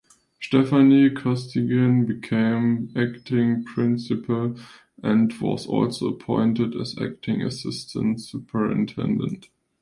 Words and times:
Stephanie 0.39 1.11
Costigan 1.11 2.07
became 2.07 2.91
acting 2.95 3.63
principal 3.63 4.57
and 5.03 5.31
was 5.39 5.67
also 5.67 6.07
appointed 6.07 6.75
as 6.75 6.97
acting 6.99 7.43
assistant 7.43 8.19
superintendent. 8.19 9.49